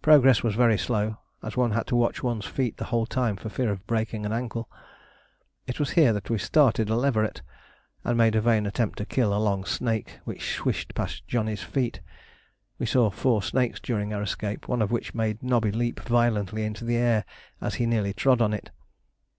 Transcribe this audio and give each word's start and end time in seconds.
Progress 0.00 0.42
was 0.42 0.54
very 0.54 0.78
slow, 0.78 1.18
as 1.42 1.54
one 1.54 1.72
had 1.72 1.86
to 1.86 1.94
watch 1.96 2.22
one's 2.22 2.46
feet 2.46 2.78
the 2.78 2.86
whole 2.86 3.04
time 3.04 3.36
for 3.36 3.50
fear 3.50 3.70
of 3.70 3.86
breaking 3.86 4.24
an 4.24 4.32
ankle. 4.32 4.70
It 5.66 5.78
was 5.78 5.90
here 5.90 6.14
that 6.14 6.30
we 6.30 6.38
started 6.38 6.88
a 6.88 6.96
leveret, 6.96 7.42
and 8.02 8.16
made 8.16 8.34
a 8.34 8.40
vain 8.40 8.64
attempt 8.64 8.96
to 8.96 9.04
kill 9.04 9.34
a 9.36 9.38
long 9.38 9.66
snake 9.66 10.18
which 10.24 10.54
swished 10.56 10.94
past 10.94 11.28
Johnny's 11.28 11.62
feet. 11.62 12.00
We 12.78 12.86
saw 12.86 13.10
four 13.10 13.42
snakes 13.42 13.78
during 13.78 14.14
our 14.14 14.22
escape 14.22 14.66
one 14.66 14.80
of 14.80 14.90
which 14.90 15.12
made 15.14 15.42
Nobby 15.42 15.70
leap 15.72 16.00
violently 16.00 16.64
into 16.64 16.86
the 16.86 16.96
air 16.96 17.26
as 17.60 17.74
he 17.74 17.84
nearly 17.84 18.14
trod 18.14 18.40
on 18.40 18.54
it. 18.54 18.70